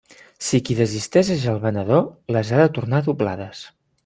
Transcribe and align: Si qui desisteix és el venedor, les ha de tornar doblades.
Si 0.45 0.59
qui 0.69 0.77
desisteix 0.79 1.29
és 1.37 1.45
el 1.53 1.61
venedor, 1.67 2.03
les 2.37 2.51
ha 2.57 2.61
de 2.65 2.69
tornar 2.79 3.07
doblades. 3.11 3.67